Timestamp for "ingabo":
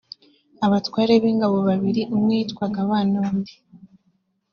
1.31-1.57